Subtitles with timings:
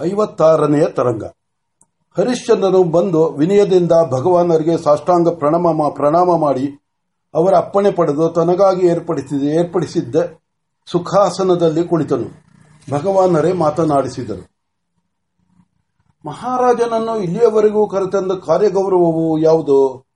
[0.00, 1.24] ಐವತ್ತಾರನೆಯ ತರಂಗ.
[2.18, 6.80] ಹರಿಶ್ಚಂದ್ರನು ಬಂದು ವಿನಯದಿಂದ ಭಗವಾನರಿಗೆ ಸಾಷ್ಟಾಂಗ ಪ್ರಣಾಮ ಪ್ರಣಾಮ ಮಾಡಿ
[7.34, 10.16] ಅವರ ಅಪ್ಪಣೆ ಪಡೆದು ತನಗಾಗಿ ಏರ್ಪಡಿಸಿದ, ಏರ್ಪಡಿಸಿದ್ದ
[10.86, 12.44] ಸುಖಾಸನದಲ್ಲಿ ಕುಳಿತನು.
[12.90, 14.54] ಭಗವಾನರೇ ಮಾತನಾಡಿಸಿದರು.
[16.26, 20.06] ಮಹಾರಾಜನನ್ನು ಇಲ್ಲಿಯವರೆಗೂ ಕರೆತಂದ ಕಾರ್ಯಗೌರವವು ಯಾವುದು?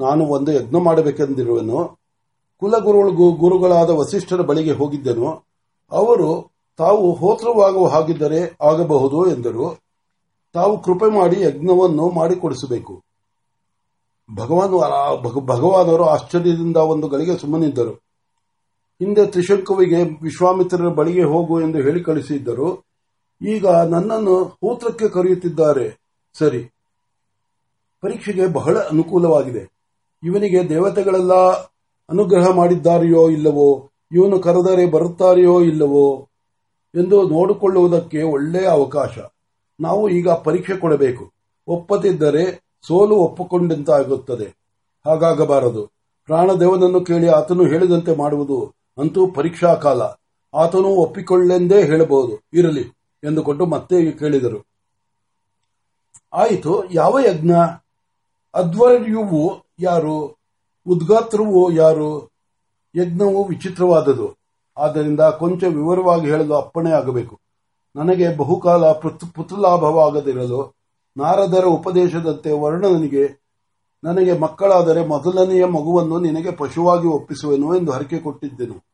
[0.00, 1.98] ನಾನು ಒಂದು ಯಜ್ಞ ಮಾಡಬೇಕೆಂದಿರುವನು.
[2.60, 5.44] ಕುಲಗುರುಗಳಿಗೂ ಗುರುಗಳಾದ ವಸಿಷ್ಠರ ಬಳಿಗೆ ಹೋಗಿದ್ದೆನು.
[5.90, 9.78] ಅವರು ತಾವು ಹೋತ್ರವಾಗುವ ಹಾಗಿದ್ದರೆ ಆಗಬಹುದು ಎಂದರು.
[10.52, 13.02] ತಾವು ಕೃಪೆ ಮಾಡಿ ಯಜ್ಞವನ್ನು ಮಾಡಿಕೊಡಿಸಬೇಕು.
[14.34, 17.90] ಭಗವಾನ್ ಭಗವಾನರು ಆಶ್ಚರ್ಯದಿಂದ ಒಂದು ಗಳಿಗೆ ಸುಮ್ಮನಿದ್ದರು.
[19.02, 22.86] ಹಿಂದೆ ತ್ರಿಶಂಕುವಿಗೆ ವಿಶ್ವಾಮಿತ್ರರ ಬಳಿಗೆ ಹೋಗು ಎಂದು ಹೇಳಿ ಕಳಿಸಿದ್ದರು.
[23.48, 26.00] ಈಗ ನನ್ನನ್ನು ಹೂತ್ರಕ್ಕೆ ಕರೆಯುತ್ತಿದ್ದಾರೆ.
[26.38, 26.64] ಸರಿ.
[28.00, 29.70] ಪರೀಕ್ಷೆಗೆ ಬಹಳ ಅನುಕೂಲವಾಗಿದೆ.
[30.24, 31.34] ಇವನಿಗೆ ದೇವತೆಗಳೆಲ್ಲ
[32.10, 33.90] ಅನುಗ್ರಹ ಮಾಡಿದ್ದಾರೆಯೋ ಇಲ್ಲವೋ?
[34.12, 36.28] ಇವನು ಕರೆದರೆ ಬರುತ್ತಾರೆಯೋ ಇಲ್ಲವೋ?
[36.96, 39.18] ಎಂದು ನೋಡಿಕೊಳ್ಳುವುದಕ್ಕೆ ಒಳ್ಳೆಯ ಅವಕಾಶ.
[39.80, 41.32] ನಾವು ಈಗ ಪರೀಕ್ಷೆ ಕೊಡಬೇಕು.
[41.66, 44.56] ಒಪ್ಪದಿದ್ದರೆ ಸೋಲು ಒಪ್ಪಿಕೊಂಡಂತಾಗುತ್ತದೆ.
[45.06, 45.86] ಹಾಗಾಗಬಾರದು.
[46.24, 50.02] ಪ್ರಾಣದೇವನನ್ನು ಕೇಳಿ ಆತನು ಹೇಳಿದಂತೆ ಮಾಡುವುದು ಅಂತೂ ಪರೀಕ್ಷಾ ಕಾಲ.
[50.54, 52.42] ಆತನು ಒಪ್ಪಿಕೊಳ್ಳೆಂದೇ ಹೇಳಬಹುದು.
[52.52, 52.82] ಇರಲಿ
[53.24, 54.66] ಎಂದುಕೊಂಡು ಮತ್ತೆ ಕೇಳಿದರು.
[56.32, 57.52] ಆಯಿತು, ಯಾವ ಯಜ್ಞ?
[58.54, 60.38] ಅಧ್ವರ್ಯುವು ಯಾರು?
[60.86, 62.30] ಉದ್ಗಾತ್ರವು ಯಾರು?
[62.96, 64.45] ಯಜ್ಞವು ವಿಚಿತ್ರವಾದದು
[64.78, 67.40] ಆದ್ದರಿಂದ ಕೊಂಚ ವಿವರವಾಗಿ ಹೇಳಲು ಅಪ್ಪಣೆ ಆಗಬೇಕು.
[67.96, 68.92] ನನಗೆ ಬಹುಕಾಲ
[69.34, 70.76] ಪುತ್ರಲಾಭವಾಗದಿರಲು
[71.16, 73.46] ನಾರದರ ಉಪದೇಶದಂತೆ ವರ್ಣನಿಗೆ
[74.04, 78.84] ನನಗೆ ಮಕ್ಕಳಾದರೆ ಮೊದಲನೆಯ ಮಗುವನ್ನು ನಿನಗೆ ಪಶುವಾಗಿ ಒಪ್ಪಿಸುವೆನು ಎಂದು ಹರಕೆ ಕೊಟ್ಟಿದ್ದೆನು.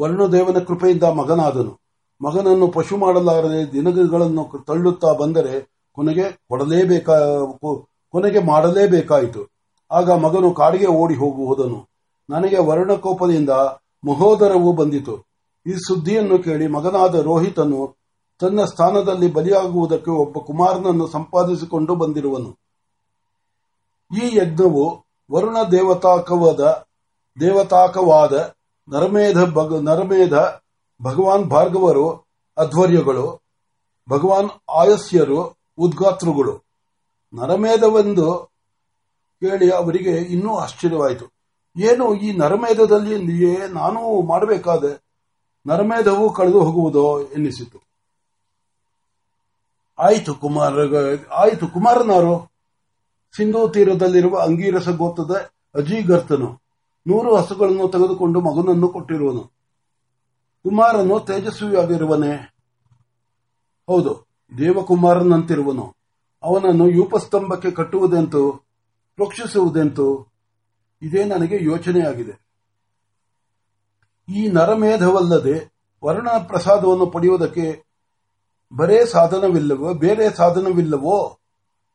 [0.00, 1.80] ವರ್ಣದೇವನ ಕೃಪೆಯಿಂದ ಮಗನಾದನು.
[2.24, 5.54] ಮಗನನ್ನು ಪಶು ಮಾಡಲಾರದೆ ದಿನಗಳನ್ನು ತಳ್ಳುತ್ತಾ ಬಂದರೆ
[5.92, 7.16] ಕೊನೆಗೆ ಕೊಡಲೇಬೇಕಾ
[8.12, 9.42] ಕೊನೆಗೆ ಮಾಡಲೇಬೇಕಾಯಿತು.
[9.90, 11.95] ಆಗ ಮಗನು ಕಾಡಿಗೆ ಓಡಿ ಹೋಗು ಹೋದನು
[12.28, 13.50] ನನಗೆ ವರ್ಣಕೋಪದಿಂದ
[14.06, 15.16] ಮಹೋದರವು ಬಂದಿತು.
[15.66, 17.96] ಈ ಸುದ್ದಿಯನ್ನು ಕೇಳಿ ಮಗನಾದ ರೋಹಿತನು
[18.40, 22.58] ತನ್ನ ಸ್ಥಾನದಲ್ಲಿ ಬಲಿಯಾಗುವುದಕ್ಕೆ ಒಬ್ಬ ಕುಮಾರನನ್ನು ಸಂಪಾದಿಸಿಕೊಂಡು ಬಂದಿರುವನು.
[24.22, 26.84] ಈ ಯಜ್ಞವು ವರುಣ ದೇವತಾಕವಾದ
[27.40, 28.54] ದೇವತಾಕವಾದ
[28.88, 29.38] ನರಮೇಧ
[29.80, 30.32] ನರಮೇಧ,
[31.02, 32.10] ಭಗವಾನ್ ಭಾರ್ಗವರು,
[32.56, 33.42] ಅಧ್ವರ್ಯಗಳು,
[34.10, 36.64] ಭಗವಾನ್ ಆಯಸ್ಯರು, ಉದ್ಗಾತೃಗಳು.
[37.34, 38.34] ನರಮೇಧವೆಂದು
[39.40, 41.35] ಕೇಳಿ ಅವರಿಗೆ ಇನ್ನೂ ಆಶ್ಚರ್ಯವಾಯಿತು.
[41.76, 45.04] ಏನು ಈ ನರಮೇಧದಲ್ಲಿ ನಾನು ಮಾಡಬೇಕಾದೆ.
[45.66, 47.78] ನರಮೇಧವು ಕಳೆದು ಹೋಗುವುದೋ ಎನ್ನಿಸಿತು.
[49.98, 50.72] ಆಯಿತು ಕುಮಾರ,
[51.32, 52.52] ಆಯಿತು ಕುಮಾರನಾರು
[53.36, 56.60] ಸಿಂಧೂ ತೀರದಲ್ಲಿರುವ ಅಂಗೀರಸ ಗೋತ್ರದ ಅಜೀಗರ್ತನು
[57.06, 59.42] ನೂರು ಹಸುಗಳನ್ನು ತೆಗೆದುಕೊಂಡು ಮಗನನ್ನು ಕೊಟ್ಟಿರುವನು.
[60.62, 62.34] ಕುಮಾರನು ತೇಜಸ್ವಿಯಾಗಿರುವನೇ.
[63.88, 64.26] ಹೌದು,
[64.58, 65.96] ದೇವಕುಮಾರನಂತಿರುವನು.
[66.42, 68.64] ಅವನನ್ನು ಯೂಪಸ್ತಂಭಕ್ಕೆ ಕಟ್ಟುವುದೆಂತು,
[69.18, 70.35] ರಕ್ಷಿಸುವುದೆಂತು
[71.02, 72.46] ಇದೇ ನನಗೆ ಯೋಚನೆಯಾಗಿದೆ.
[74.28, 75.72] ಈ ನರಮೇಧವಲ್ಲದೆ
[76.04, 77.84] ವರ್ಣ ಪ್ರಸಾದವನ್ನು ಪಡೆಯುವುದಕ್ಕೆ
[78.76, 81.38] ಬರೇ ಸಾಧನವಿಲ್ಲವೋ, ಬೇರೆ ಸಾಧನವಿಲ್ಲವೋ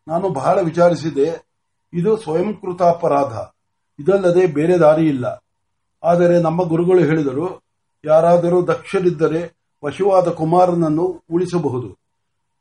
[0.08, 1.48] ನಾನು ಬಹಳ ವಿಚಾರಿಸಿದೆ.
[1.94, 3.34] ಇದು ಸ್ವಯಂಕೃತಾಪರಾಧ
[4.00, 5.44] ಇದಲ್ಲದೆ ಬೇರೆ ದಾರಿ ಇಲ್ಲ.
[6.04, 7.64] ಆದರೆ ನಮ್ಮ ಗುರುಗಳು ಹೇಳಿದರು,
[8.06, 9.42] ಯಾರಾದರೂ ದಕ್ಷರಿದ್ದರೆ
[9.82, 11.90] ಪಶುವಾದ ಕುಮಾರನನ್ನು ಉಳಿಸಬಹುದು,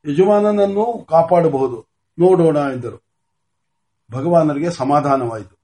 [0.05, 1.85] ಯಜಮಾನನನ್ನು ಕಾಪಾಡಬಹುದು.
[2.19, 3.03] ನೋಡೋಣ ಎಂದರು.
[4.11, 5.60] ಭಗವಾನರಿಗೆ ಸಮಾಧಾನವಾಯಿತು.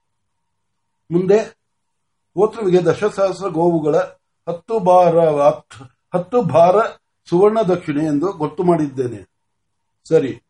[1.12, 1.38] ಮುಂದೆ
[2.35, 3.97] ಹೋತೃವಿಗೆ ದಶಸಹಸ್ರ ಗೋವುಗಳ
[4.50, 5.19] ಹತ್ತು ಭಾರ
[6.16, 6.75] ಹತ್ತು ಭಾರ
[7.29, 9.29] ಸುವರ್ಣ ದಕ್ಷಿಣೆ ಎಂದು ಗೊತ್ತು ಮಾಡಿದ್ದೇನೆ.
[10.07, 10.41] ಸರಿ.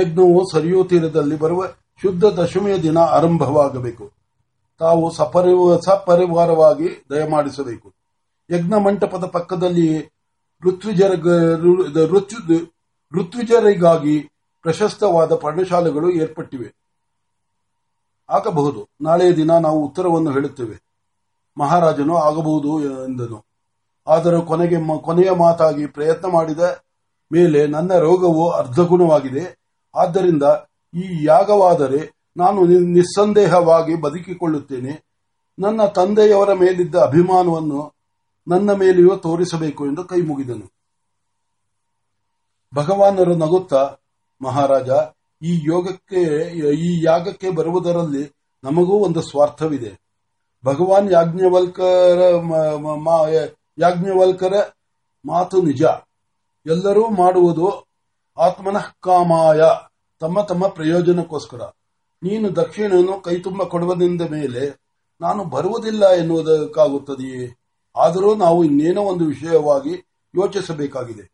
[0.00, 1.66] ಯಜ್ಞವು ಸರಿಯೂ ತೀರದಲ್ಲಿ ಬರುವ
[2.02, 4.12] ಶುದ್ಧ ದಶಮಿಯ ದಿನ ಆರಂಭವಾಗಬೇಕು.
[4.78, 5.10] ತಾವು
[5.84, 7.92] ಸಪರಿವಾರವಾಗಿ ದಯಮಾಡಿಸಬೇಕು.
[8.50, 10.10] ಯಜ್ಞ ಮಂಟಪದ ಪಕ್ಕದಲ್ಲಿ
[13.12, 14.20] ಋತ್ವಿಜರಿಗಾಗಿ
[14.62, 16.79] ಪ್ರಶಸ್ತವಾದ ಪರ್ಣಶಾಲೆಗಳು ಏರ್ಪಟ್ಟಿವೆ.
[18.30, 18.88] ಆಗಬಹುದು.
[19.00, 20.82] ನಾಳೆಯ ದಿನ ನಾವು ಉತ್ತರವನ್ನು ಹೇಳುತ್ತೇವೆ.
[21.58, 23.44] ಮಹಾರಾಜನು ಆಗಬಹುದು ಎಂದನು.
[24.06, 26.82] ಆದರೂ ಕೊನೆಗೆ ಕೊನೆಯ ಮಾತಾಗಿ ಪ್ರಯತ್ನ ಮಾಡಿದ
[27.32, 29.58] ಮೇಲೆ ನನ್ನ ರೋಗವು ಅರ್ಧಗುಣವಾಗಿದೆ.
[29.94, 30.42] ಆದ್ದರಿಂದ
[30.94, 35.04] ಈ ಯಾಗವಾದರೆ ನಾನು ನಿಸ್ಸಂದೇಹವಾಗಿ ಬದುಕಿಕೊಳ್ಳುತ್ತೇನೆ.
[35.58, 37.94] ನನ್ನ ತಂದೆಯವರ ಮೇಲಿದ್ದ ಅಭಿಮಾನವನ್ನು
[38.48, 40.72] ನನ್ನ ಮೇಲೆಯೂ ತೋರಿಸಬೇಕು ಎಂದು ಕೈ ಮುಗಿದನು
[42.74, 43.94] ಭಗವಾನರು ನಗುತ್ತಾ,
[44.42, 44.90] ಮಹಾರಾಜ
[45.42, 46.22] ಈ ಯೋಗಕ್ಕೆ,
[46.74, 48.34] ಈ ಯಾಗಕ್ಕೆ ಬರುವುದರಲ್ಲಿ
[48.64, 50.00] ನಮಗೂ ಒಂದು ಸ್ವಾರ್ಥವಿದೆ.
[50.64, 52.20] ಭಗವಾನ್ ಯಾಜ್ಞವಲ್ಕರ
[53.78, 54.52] ಯಾಜ್ಞವಲ್ಕರ
[55.24, 55.82] ಮಾತು ನಿಜ.
[56.66, 57.86] ಎಲ್ಲರೂ ಮಾಡುವುದು
[58.38, 59.60] ಆತ್ಮನಃ ಕಾಮಾಯ,
[60.20, 61.60] ತಮ್ಮ ತಮ್ಮ ಪ್ರಯೋಜನಕ್ಕೋಸ್ಕರ.
[62.22, 64.80] ನೀನು ದಕ್ಷಿಣೆಯನ್ನು ಕೈತುಂಬ ಕೊಡುವುದರಿಂದ ಮೇಲೆ
[65.20, 67.56] ನಾನು ಬರುವುದಿಲ್ಲ ಎನ್ನುವುದಕ್ಕಾಗುತ್ತದೆಯೇ?
[67.96, 69.94] ಆದರೂ ನಾವು ಇನ್ನೇನೋ ಒಂದು ವಿಷಯವಾಗಿ
[70.34, 71.24] ಯೋಚಿಸಬೇಕಾಗಿದೆ.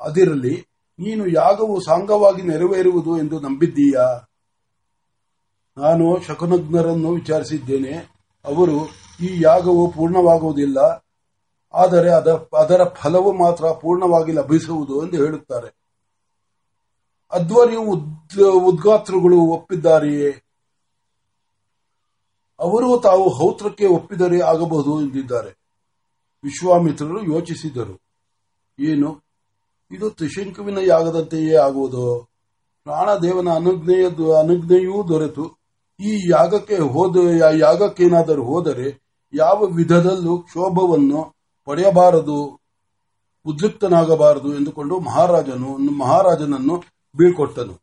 [0.00, 4.28] ಅದಿರಲಿ ನೀನು ಯಾಗವು ಸಾಂಗವಾಗಿ ನೆರವೇರುವುದು ಎಂದು ನಂಬಿದ್ದೀಯಾ?
[5.76, 7.92] ನಾನು ಶಕುನಗ್ನರನ್ನು ವಿಚಾರಿಸಿದ್ದೇನೆ.
[8.44, 8.86] ಅವರು
[9.20, 10.78] ಈ ಯಾಗವು ಪೂರ್ಣವಾಗುವುದಿಲ್ಲ,
[11.74, 15.82] ಆದರೆ ಅದ- ಅದರ ಫಲವು ಮಾತ್ರ ಪೂರ್ಣವಾಗಿ ಲಭಿಸುವುದು ಎಂದು ಹೇಳುತ್ತಾರೆ.
[17.32, 20.30] ಅಧ್ವರ್ಯು ಉದ್- ಉದ್ಗಾತ್ರಗಳು ಒಪ್ಪಿದ್ದಾರೆಯೇ?
[22.58, 25.62] ಅವರು ತಾವು ಹೌತ್ರಕ್ಕೆ ಒಪ್ಪಿದರೆ ಆಗಬಹುದು ಎಂದಿದ್ದಾರೆ.
[26.44, 28.02] ವಿಶ್ವಾಮಿತ್ರರು ಯೋಚಿಸಿದರು.
[28.80, 29.31] ಏನು?
[29.92, 32.28] ಇದು ತ್ರಿಶಂಕುವಿನ ಯಾಗದಂತೆಯೇ ಆಗುವುದು.
[32.84, 34.06] ಪ್ರಾಣದೇವನ ಅನುಜ್ಞೆಯ
[34.38, 35.44] ಅನುಜ್ಞೆಯೂ ದೊರೆತು.
[36.00, 37.16] ಈ ಯಾಗಕ್ಕೆ ಹೋದ
[37.60, 38.88] ಯಾಗಕ್ಕೇನಾದರೂ ಹೋದರೆ
[39.34, 41.20] ಯಾವ ವಿಧದಲ್ಲೂ ಕ್ಷೋಭವನ್ನು
[41.64, 42.36] ಪಡೆಯಬಾರದು
[43.46, 46.76] ಉದ್ರಿಕ್ತನಾಗಬಾರದು ಎಂದುಕೊಂಡು ಮಹಾರಾಜನು ಮಹಾರಾಜನನ್ನು
[47.16, 47.74] ಬೀಳ್ಕೊಟ್ಟನು.